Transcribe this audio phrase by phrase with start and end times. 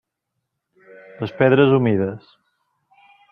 [1.25, 2.33] Les pedres humides.